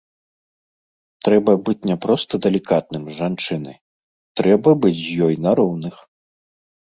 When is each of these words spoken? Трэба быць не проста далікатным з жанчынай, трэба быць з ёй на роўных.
Трэба 1.27 1.51
быць 1.67 1.87
не 1.89 1.97
проста 2.05 2.33
далікатным 2.45 3.03
з 3.09 3.13
жанчынай, 3.19 3.77
трэба 4.41 4.69
быць 4.87 4.99
з 5.03 5.09
ёй 5.27 5.35
на 5.47 5.51
роўных. 5.63 5.95